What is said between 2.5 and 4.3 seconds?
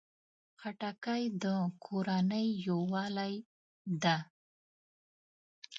یووالي ده.